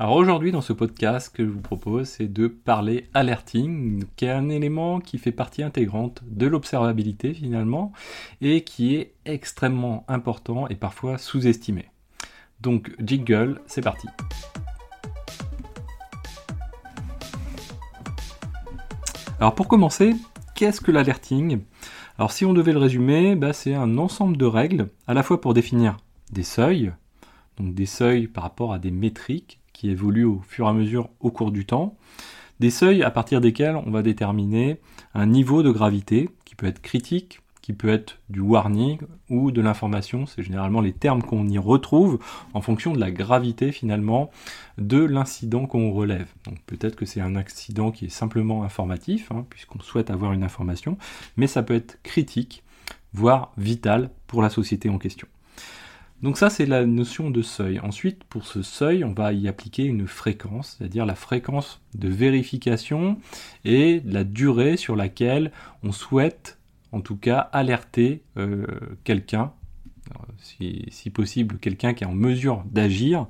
[0.00, 4.26] Alors aujourd'hui dans ce podcast, ce que je vous propose, c'est de parler alerting, qui
[4.26, 7.92] est un élément qui fait partie intégrante de l'observabilité finalement,
[8.40, 11.86] et qui est extrêmement important et parfois sous-estimé.
[12.60, 14.06] Donc jingle, c'est parti.
[19.40, 20.14] Alors pour commencer,
[20.54, 21.62] qu'est-ce que l'alerting?
[22.18, 25.40] Alors si on devait le résumer, bah, c'est un ensemble de règles, à la fois
[25.40, 25.96] pour définir
[26.30, 26.92] des seuils,
[27.56, 31.08] donc des seuils par rapport à des métriques qui évoluent au fur et à mesure
[31.20, 31.96] au cours du temps.
[32.58, 34.80] Des seuils à partir desquels on va déterminer
[35.14, 38.98] un niveau de gravité qui peut être critique, qui peut être du warning
[39.30, 40.26] ou de l'information.
[40.26, 42.18] C'est généralement les termes qu'on y retrouve
[42.54, 44.32] en fonction de la gravité finalement
[44.78, 46.26] de l'incident qu'on relève.
[46.44, 50.42] Donc peut-être que c'est un accident qui est simplement informatif, hein, puisqu'on souhaite avoir une
[50.42, 50.98] information,
[51.36, 52.64] mais ça peut être critique,
[53.12, 55.28] voire vital pour la société en question.
[56.22, 57.78] Donc ça, c'est la notion de seuil.
[57.78, 63.18] Ensuite, pour ce seuil, on va y appliquer une fréquence, c'est-à-dire la fréquence de vérification
[63.64, 65.52] et la durée sur laquelle
[65.84, 66.58] on souhaite,
[66.90, 68.66] en tout cas, alerter euh,
[69.04, 69.52] quelqu'un,
[70.38, 73.26] si, possible, quelqu'un qui est en mesure d'agir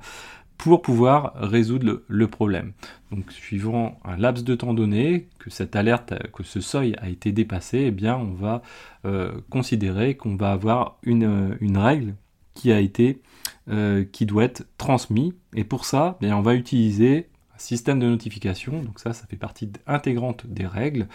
[0.57, 2.73] pour pouvoir résoudre le, problème.
[3.11, 7.31] Donc, suivant un laps de temps donné, que cette alerte, que ce seuil a été
[7.31, 8.63] dépassé, eh bien, on va
[9.05, 12.15] euh, considérer qu'on va avoir une, une règle
[12.59, 13.21] qui a été,
[13.69, 15.33] euh, qui doit être transmis.
[15.55, 18.83] Et pour ça, bien, on va utiliser un système de notification.
[18.83, 21.07] Donc ça, ça fait partie intégrante des règles.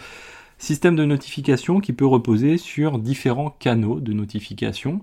[0.57, 5.01] Système de notification qui peut reposer sur différents canaux de notification,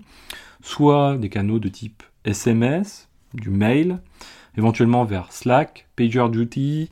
[0.61, 3.99] soit des canaux de type SMS, du mail,
[4.57, 6.89] éventuellement vers Slack, PagerDuty,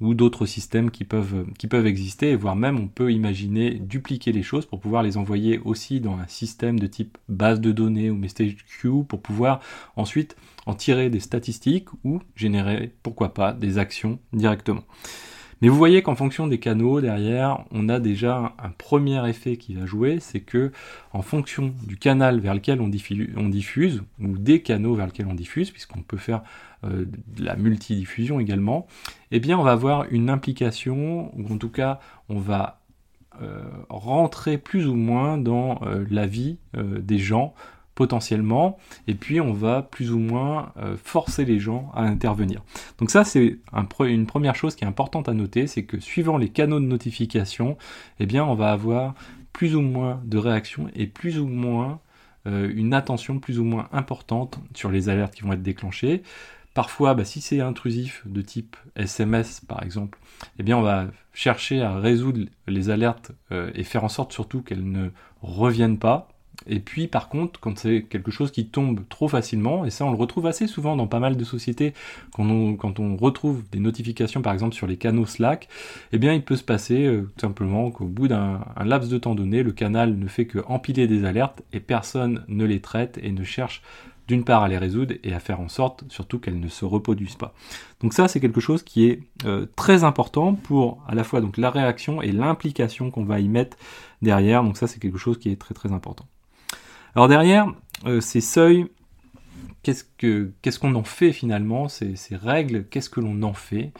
[0.00, 4.42] ou d'autres systèmes qui peuvent, qui peuvent exister, voire même on peut imaginer dupliquer les
[4.42, 8.16] choses pour pouvoir les envoyer aussi dans un système de type base de données ou
[8.16, 9.60] message queue pour pouvoir
[9.96, 14.84] ensuite en tirer des statistiques ou générer, pourquoi pas, des actions directement.
[15.60, 19.74] Mais vous voyez qu'en fonction des canaux derrière, on a déjà un premier effet qui
[19.74, 20.70] va jouer, c'est que
[21.12, 25.70] en fonction du canal vers lequel on diffuse, ou des canaux vers lesquels on diffuse,
[25.70, 26.42] puisqu'on peut faire
[26.84, 28.86] euh, de la multidiffusion également,
[29.32, 31.98] eh bien on va avoir une implication, ou en tout cas
[32.28, 32.80] on va
[33.42, 37.54] euh, rentrer plus ou moins dans euh, la vie des gens
[37.98, 38.78] potentiellement,
[39.08, 42.62] et puis on va plus ou moins euh, forcer les gens à intervenir.
[42.98, 43.58] Donc ça c'est
[43.98, 47.76] une première chose qui est importante à noter, c'est que suivant les canaux de notification,
[48.20, 49.16] eh on va avoir
[49.52, 51.98] plus ou moins de réactions et plus ou moins
[52.46, 56.22] euh, une attention plus ou moins importante sur les alertes qui vont être déclenchées.
[56.74, 60.20] Parfois, bah, si c'est intrusif de type SMS par exemple,
[60.60, 64.62] eh bien on va chercher à résoudre les alertes euh, et faire en sorte surtout
[64.62, 65.10] qu'elles ne
[65.42, 66.28] reviennent pas
[66.66, 70.10] et puis par contre, quand c'est quelque chose qui tombe trop facilement, et ça on
[70.10, 71.94] le retrouve assez souvent dans pas mal de sociétés,
[72.32, 75.68] quand on, retrouve des notifications par exemple sur les canaux Slack,
[76.12, 79.34] eh bien il peut se passer euh, tout simplement qu'au bout d'un laps de temps
[79.34, 83.32] donné, le canal ne fait que empiler des alertes et personne ne les traite et
[83.32, 83.82] ne cherche
[84.28, 87.36] d'une part à les résoudre et à faire en sorte surtout qu'elles ne se reproduisent
[87.36, 87.54] pas.
[88.00, 91.56] Donc ça c'est quelque chose qui est euh, très important pour à la fois donc
[91.56, 93.76] la réaction et l'implication qu'on va y mettre
[94.22, 94.62] derrière.
[94.62, 96.26] Donc ça c'est quelque chose qui est très très important.
[97.18, 97.66] Alors derrière,
[98.06, 98.86] euh, ces seuils,
[99.82, 103.90] qu'est-ce qu'on en fait finalement, ces, règles, qu'est-ce que l'on en fait?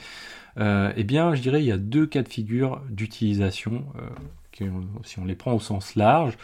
[0.56, 4.70] Euh, Eh bien, je dirais, il y a deux cas de figure d'utilisation, euh,
[5.02, 6.38] si on les prend au sens large.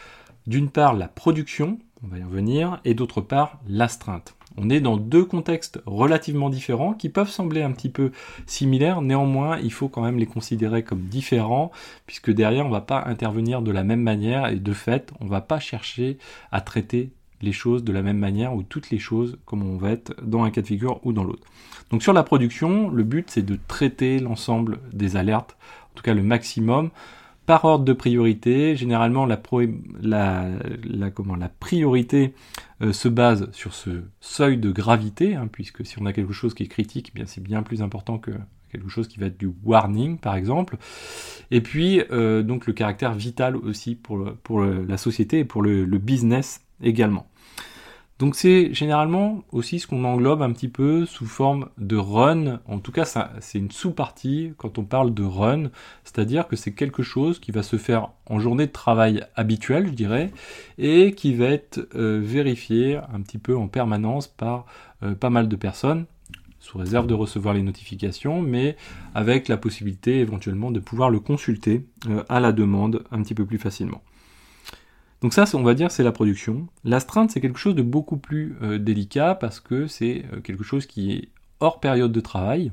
[0.49, 4.35] D'une part, la production, on va y revenir, et d'autre part, l'astreinte.
[4.57, 8.13] On est dans deux contextes relativement différents qui peuvent sembler un petit peu
[8.47, 11.73] similaires, néanmoins il faut quand même les considérer comme différents
[12.07, 15.27] puisque derrière on ne va pas intervenir de la même manière et de fait on
[15.27, 16.19] va pas chercher
[16.53, 17.11] à traiter
[17.43, 20.45] les choses de la même manière ou toutes les choses comme on va être dans
[20.45, 21.47] un cas de figure ou dans l'autre.
[21.91, 25.57] Donc sur la production, le but c'est de traiter l'ensemble des alertes,
[25.93, 26.91] en tout cas le maximum,
[27.47, 28.77] par ordre de priorité.
[28.77, 29.37] Généralement, la,
[31.61, 32.35] priorité
[32.83, 36.55] euh, se base sur ce seuil de gravité, hein, puisque si on a quelque chose
[36.55, 38.31] qui est critique, eh c'est bien plus important que
[38.71, 40.79] quelque chose qui va être du warning, par exemple.
[41.51, 44.19] Et puis, euh, donc le caractère vital aussi pour
[44.65, 47.27] la société et pour le business également.
[48.21, 52.61] Donc c'est généralement aussi ce qu'on englobe un petit peu sous forme de run.
[52.69, 53.05] En tout cas,
[53.41, 55.71] c'est une sous-partie quand on parle de run,
[56.05, 59.93] c'est-à-dire que c'est quelque chose qui va se faire en journée de travail habituelle, je
[59.93, 60.33] dirais,
[60.79, 64.67] et qui va être euh, vérifié un petit peu en permanence par
[65.03, 66.07] euh, pas mal de personnes
[66.61, 68.77] sous réserve de recevoir les notifications, mais
[69.15, 73.45] avec la possibilité éventuellement de pouvoir le consulter euh, à la demande un petit peu
[73.45, 74.03] plus facilement.
[75.25, 76.67] Donc ça, on va dire, c'est la production.
[76.85, 80.85] L'astreinte, c'est quelque chose de beaucoup plus euh, délicat parce que c'est euh, quelque chose
[80.85, 81.29] qui est
[81.61, 82.73] hors période de travail,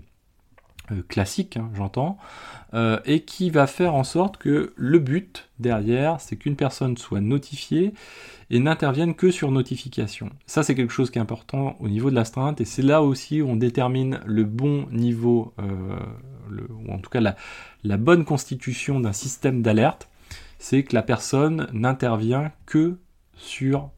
[0.91, 2.17] euh, classique, hein, j'entends,
[3.05, 7.93] et qui va faire en sorte que le but derrière, c'est qu'une personne soit notifiée
[8.49, 10.29] et n'intervienne que sur notification.
[10.45, 13.41] Ça, c'est quelque chose qui est important au niveau de l'astreinte, et c'est là aussi
[13.41, 17.19] où on détermine le bon niveau, ou en tout cas
[17.83, 20.10] la, bonne constitution d'un système d'alerte,
[20.61, 22.99] c'est que la personne n'intervient que
[23.35, 23.89] sur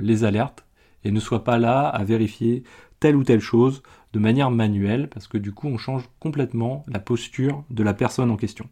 [0.00, 0.64] les alertes
[1.02, 2.62] et ne soit pas là à vérifier
[3.00, 3.82] telle ou telle chose
[4.12, 8.30] de manière manuelle, parce que du coup on change complètement la posture de la personne
[8.30, 8.68] en question.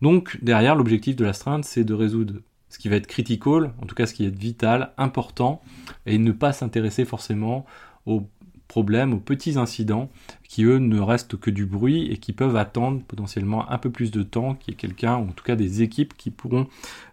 [0.00, 3.94] Donc derrière, l'objectif de l'astreinte, c'est de résoudre ce qui va être critical, en tout
[3.94, 5.60] cas ce qui est vital, important,
[6.06, 7.66] et ne pas s'intéresser forcément
[8.06, 8.26] aux
[8.74, 10.10] problèmes, aux petits incidents
[10.48, 14.10] qui eux ne restent que du bruit et qui peuvent attendre potentiellement un peu plus
[14.10, 16.66] de temps qu'il y ait quelqu'un, ou en tout cas des équipes qui pourront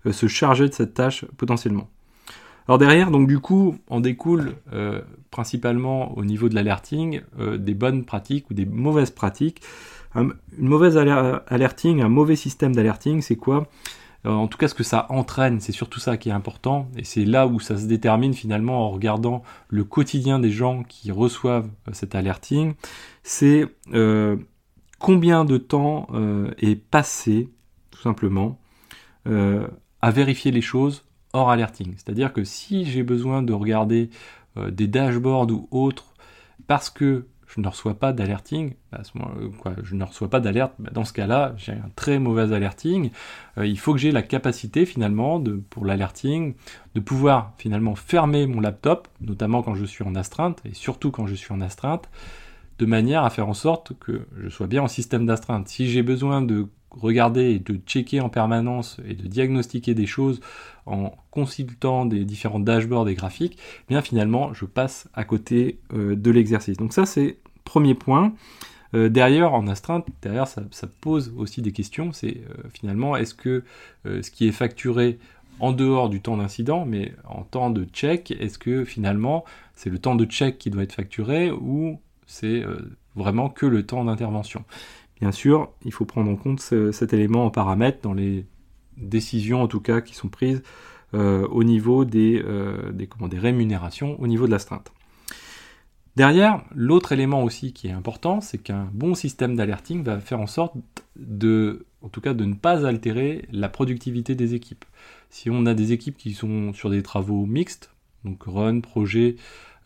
[0.07, 1.87] euh, se charger de cette tâche potentiellement.
[2.67, 7.75] Alors derrière, donc du coup, on découle euh, principalement au niveau de l'alerting euh, des
[7.75, 9.61] bonnes pratiques ou des mauvaises pratiques.
[10.15, 13.67] une mauvaise alerting, un mauvais système d'alerting, c'est quoi?
[14.23, 17.25] En tout cas, ce que ça entraîne, c'est surtout ça qui est important, et c'est
[17.25, 22.13] là où ça se détermine finalement en regardant le quotidien des gens qui reçoivent cet
[22.13, 22.75] alerting.
[23.23, 23.65] C'est
[24.99, 26.07] combien de temps
[26.59, 27.49] est passé,
[27.89, 28.59] tout simplement,
[29.25, 31.03] à vérifier les choses
[31.33, 31.93] hors alerting.
[31.97, 34.09] C'est-à-dire que si j'ai besoin de regarder
[34.57, 36.13] euh, des dashboards ou autres
[36.67, 39.01] parce que je ne reçois pas d'alerting, bah,
[39.59, 43.11] quoi, je ne reçois pas d'alerte, bah, dans ce cas-là, j'ai un très mauvais alerting.
[43.57, 46.53] Euh, il faut que j'ai la capacité finalement pour l'alerting
[46.95, 51.27] de pouvoir finalement fermer mon laptop, notamment quand je suis en astreinte et surtout quand
[51.27, 52.09] je suis en astreinte,
[52.79, 55.67] de manière à faire en sorte que je sois bien en système d'astreinte.
[55.67, 60.41] Si j'ai besoin de regarder et de checker en permanence et de diagnostiquer des choses
[60.85, 66.15] en consultant des différents dashboards et graphiques, eh bien finalement je passe à côté euh,
[66.15, 66.77] de l'exercice.
[66.77, 67.37] Donc ça c'est
[67.71, 68.33] premier point.
[68.93, 70.63] Euh, derrière, en astreinte, derrière ça,
[70.99, 72.11] pose aussi des questions.
[72.11, 73.63] C'est euh, finalement est-ce que
[74.05, 75.19] ce qui est facturé
[75.59, 79.45] en dehors du temps d'incident, mais en temps de check, est-ce que finalement
[79.75, 82.63] c'est le temps de check qui doit être facturé ou c'est
[83.15, 84.65] vraiment que le temps d'intervention?
[85.19, 88.45] Bien sûr, il faut prendre en compte cet élément en paramètre dans les
[88.97, 90.63] décisions, en tout cas, qui sont prises
[91.13, 94.91] euh, au niveau euh, des rémunérations, au niveau de l'astreinte.
[96.15, 100.47] Derrière, l'autre élément aussi qui est important, c'est qu'un bon système d'alerting va faire en
[100.47, 100.75] sorte
[101.15, 104.83] de, en tout cas, de ne pas altérer la productivité des équipes.
[105.29, 107.91] Si on a des équipes qui sont sur des travaux mixtes,
[108.25, 109.37] donc run, projet,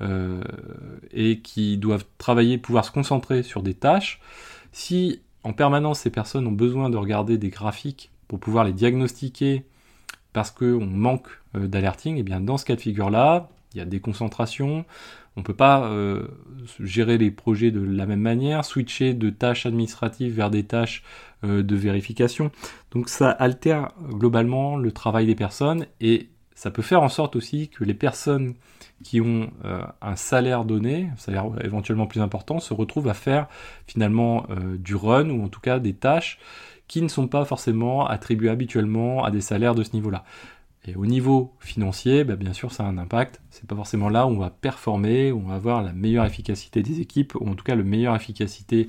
[0.01, 0.41] euh,
[1.11, 4.19] et qui doivent travailler, pouvoir se concentrer sur des tâches,
[4.71, 9.63] si en permanence ces personnes ont besoin de regarder des graphiques pour pouvoir les diagnostiquer
[10.33, 13.81] parce qu'on manque euh, d'alerting, et eh bien dans ce cas de figure-là, il y
[13.81, 14.85] a des concentrations,
[15.37, 16.27] on ne peut pas euh,
[16.79, 21.03] gérer les projets de la même manière, switcher de tâches administratives vers des tâches
[21.43, 22.51] euh, de vérification.
[22.91, 27.67] Donc ça altère globalement le travail des personnes et ça peut faire en sorte aussi
[27.67, 28.53] que les personnes
[29.03, 33.47] qui ont euh, un salaire donné, un salaire éventuellement plus important, se retrouvent à faire
[33.87, 34.45] finalement
[34.77, 36.39] du run ou en tout cas des tâches
[36.87, 40.23] qui ne sont pas forcément attribuées habituellement à des salaires de ce niveau-là.
[40.87, 43.41] Et au niveau financier, bah, bien sûr, ça a un impact.
[43.49, 46.83] C'est pas forcément là où on va performer, où on va avoir la meilleure efficacité
[46.83, 48.87] des équipes, ou en tout cas la meilleure efficacité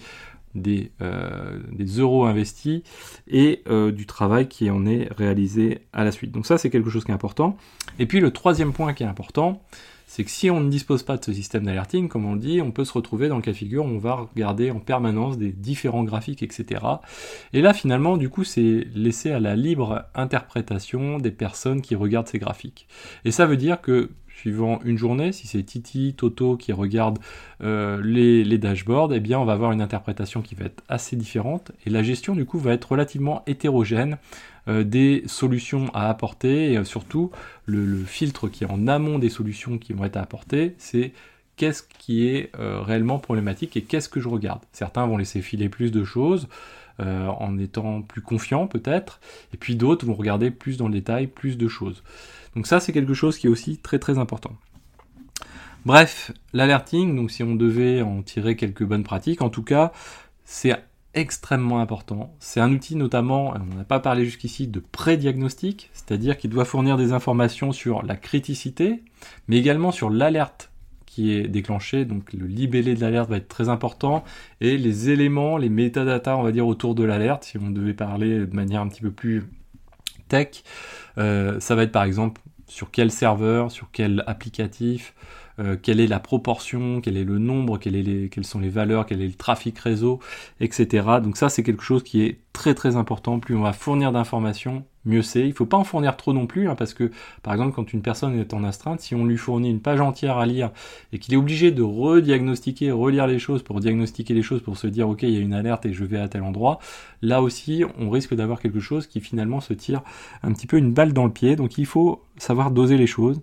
[0.55, 2.83] des, euh, des euros investis
[3.29, 6.33] et euh, du travail qui en est réalisé à la suite.
[6.33, 7.57] Donc ça, c'est quelque chose qui est important.
[7.99, 9.63] Et puis le troisième point qui est important,
[10.07, 12.63] c'est que si on ne dispose pas de ce système d'alerting, comme on le dit,
[12.63, 15.37] on peut se retrouver dans le cas de figure où on va regarder en permanence
[15.37, 16.81] des différents graphiques, etc.
[17.53, 22.29] Et là, finalement, du coup, c'est laissé à la libre interprétation des personnes qui regardent
[22.29, 22.87] ces graphiques.
[23.25, 27.19] Et ça veut dire que suivant une journée, si c'est Titi, Toto qui regarde
[27.63, 31.73] euh, les, dashboards, eh bien on va avoir une interprétation qui va être assez différente
[31.87, 34.19] et la gestion du coup va être relativement hétérogène
[34.69, 37.31] euh, des solutions à apporter et euh, surtout
[37.67, 41.13] le, filtre qui est en amont des solutions qui vont être apportées, c'est
[41.57, 44.61] qu'est-ce qui est réellement problématique et qu'est-ce que je regarde.
[44.73, 46.49] Certains vont laisser filer plus de choses.
[46.99, 49.21] en étant plus confiants peut-être,
[49.55, 52.03] et puis d'autres vont regarder plus dans le détail, plus de choses.
[52.55, 54.53] Donc ça, c'est quelque chose qui est aussi très très important.
[55.87, 59.93] Bref, l'alerting, donc si on devait en tirer quelques bonnes pratiques, en tout cas,
[60.45, 60.75] c'est
[61.17, 62.33] extrêmement important.
[62.39, 66.97] C'est un outil notamment, on n'a pas parlé jusqu'ici, de pré-diagnostic, c'est-à-dire qu'il doit fournir
[66.97, 69.03] des informations sur la criticité,
[69.49, 70.71] mais également sur l'alerte
[71.07, 74.23] qui est déclenchée, donc le libellé de l'alerte va être très important,
[74.61, 78.47] et les éléments, les métadatas, on va dire, autour de l'alerte, si on devait parler
[78.47, 79.45] de manière un petit peu plus
[80.29, 80.63] tech,
[81.17, 85.15] euh, ça va être par exemple sur quel serveur, sur quel applicatif,
[85.59, 89.07] euh, quelle est la proportion, quel est le nombre, quelles, les, quelles sont les valeurs,
[89.07, 90.21] quel est le trafic réseau,
[90.61, 91.07] etc.
[91.23, 93.39] Donc ça, c'est quelque chose qui est très très important.
[93.39, 95.41] Plus on va fournir d'informations, mieux c'est.
[95.41, 97.11] Il ne faut pas en fournir trop non plus, hein, parce que
[97.43, 100.37] par exemple, quand une personne est en astreinte, si on lui fournit une page entière
[100.37, 100.71] à lire
[101.13, 104.87] et qu'il est obligé de rediagnostiquer, relire les choses pour diagnostiquer les choses, pour se
[104.87, 106.79] dire ok, il y a une alerte et je vais à tel endroit,
[107.23, 110.03] là aussi, on risque d'avoir quelque chose qui finalement se tire
[110.43, 111.57] un petit peu une balle dans le pied.
[111.57, 113.41] Donc il faut savoir doser les choses.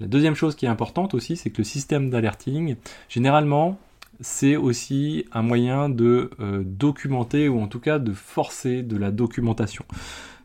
[0.00, 2.76] La deuxième chose qui est importante aussi, c'est que le système d'alerting,
[3.08, 3.78] généralement,
[4.20, 9.10] c'est aussi un moyen de euh, documenter ou en tout cas de forcer de la
[9.10, 9.84] documentation.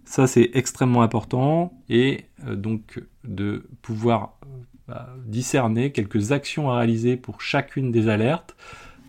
[0.05, 4.47] Ça, c'est extrêmement important et euh, donc de pouvoir euh,
[4.87, 8.55] bah, discerner quelques actions à réaliser pour chacune des alertes,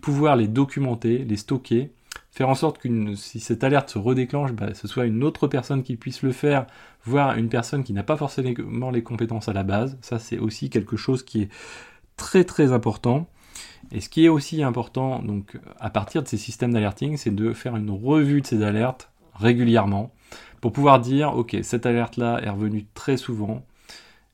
[0.01, 1.91] pouvoir les documenter, les stocker
[2.35, 5.83] faire en sorte que si cette alerte se redéclenche, bah, ce soit une autre personne
[5.83, 6.67] qui puisse le faire,
[7.05, 9.97] voire une personne qui n'a pas forcément les compétences à la base.
[10.01, 11.49] Ça, c'est aussi quelque chose qui est
[12.17, 13.29] très très important.
[13.93, 17.53] Et ce qui est aussi important, donc à partir de ces systèmes d'alerting, c'est de
[17.53, 20.13] faire une revue de ces alertes régulièrement
[20.59, 23.65] pour pouvoir dire, ok, cette alerte-là est revenue très souvent.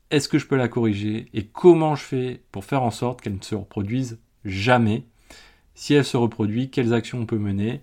[0.09, 1.27] Est-ce que je peux la corriger?
[1.35, 5.05] Et comment je fais pour faire en sorte qu'elle ne se reproduise jamais?
[5.75, 7.81] Si elle se reproduit, quelles actions on peut mener?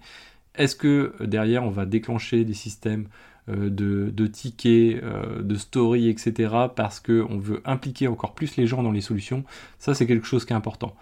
[0.54, 3.08] Est-ce que euh, derrière on va déclencher des systèmes
[3.48, 6.54] euh, de, tickets, euh, de stories, etc.
[6.74, 9.44] parce qu'on veut impliquer encore plus les gens dans les solutions?
[9.78, 10.94] Ça c'est quelque chose qui est important.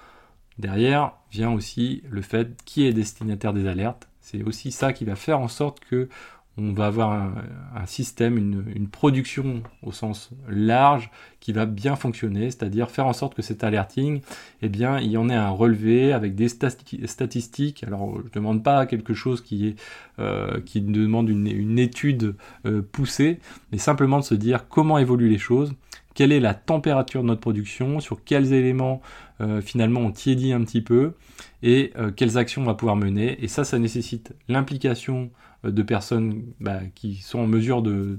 [0.58, 4.08] Derrière vient aussi le fait qui est destinataire des alertes.
[4.20, 6.08] C'est aussi ça qui va faire en sorte que
[6.58, 12.90] on va avoir un, système, une, production au sens large qui va bien fonctionner, c'est-à-dire
[12.90, 14.20] faire en sorte que cet alerting,
[14.62, 17.84] eh bien, il y en ait un relevé avec des statistiques.
[17.84, 19.76] Alors, je ne demande pas quelque chose qui, est,
[20.18, 23.38] euh, demande une, étude euh, poussée,
[23.70, 25.74] mais simplement de se dire comment évoluent les choses,
[26.14, 29.02] quelle est la température de notre production, sur quels éléments
[29.42, 31.12] euh, finalement on tiédit un petit peu,
[31.62, 33.42] et quelles actions on va pouvoir mener.
[33.42, 35.30] Et ça, ça nécessite l'implication
[35.70, 38.16] de personnes bah, qui sont en mesure de,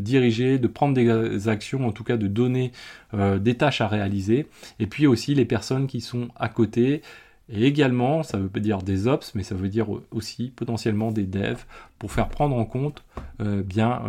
[0.00, 2.72] diriger, de prendre des actions, en tout cas de donner
[3.14, 4.46] euh, des tâches à réaliser,
[4.78, 7.02] et puis aussi les personnes qui sont à côté,
[7.48, 11.64] et également, ça veut dire des ops, mais ça veut dire aussi potentiellement des devs
[11.96, 13.04] pour faire prendre en compte
[13.40, 14.02] euh, bien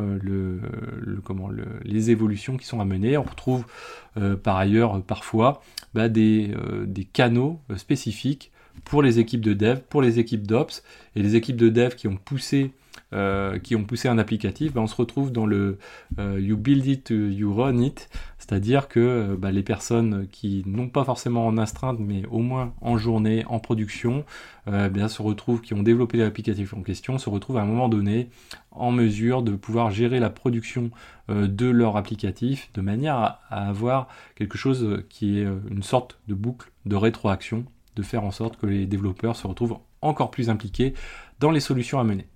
[1.83, 3.15] les évolutions qui sont à mener.
[3.17, 3.65] On retrouve
[4.41, 5.61] par ailleurs parfois
[5.93, 6.51] bah, des,
[7.13, 8.51] canaux spécifiques
[8.85, 10.83] pour les équipes de dev, pour les équipes d'ops,
[11.15, 12.71] et les équipes de dev qui ont poussé
[13.13, 15.77] euh, qui ont poussé un applicatif, ben on se retrouve dans le
[16.19, 20.89] euh, you build it, you run it, c'est-à-dire que euh, ben les personnes qui n'ont
[20.89, 24.25] pas forcément en astreinte, mais au moins en journée, en production,
[24.91, 28.29] bien se retrouvent, qui ont développé l'applicatif en question, se retrouvent à un moment donné
[28.71, 30.91] en mesure de pouvoir gérer la production
[31.29, 36.69] de leur applicatif de manière à avoir quelque chose qui est une sorte de boucle
[36.85, 37.63] de rétroaction
[37.97, 40.93] de faire en sorte que les développeurs se retrouvent encore plus impliqués
[41.39, 42.27] dans les solutions à mener.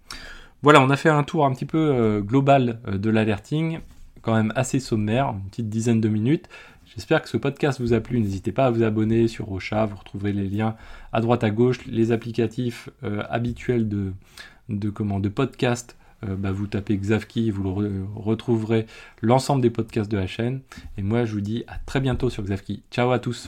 [0.63, 3.79] Voilà, on a fait un tour un petit peu euh, global euh, de l'alerting,
[4.21, 6.49] quand même assez sommaire, une petite dizaine de minutes.
[6.85, 8.19] J'espère que ce podcast vous a plu.
[8.19, 10.75] N'hésitez pas à vous abonner sur Rocha, vous retrouverez les liens
[11.13, 15.95] à droite à gauche, les applicatifs euh, habituels de, comment, de podcast.
[16.21, 17.73] bah, vous tapez Xavki, vous
[18.15, 18.85] retrouverez
[19.21, 20.59] l'ensemble des podcasts de la chaîne.
[20.97, 22.83] Et moi, je vous dis à très bientôt sur Xavki.
[22.91, 23.39] Ciao à tous.